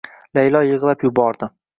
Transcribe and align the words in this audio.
Laylo 0.37 0.61
yig`lab 0.69 1.05
yubordi 1.07 1.51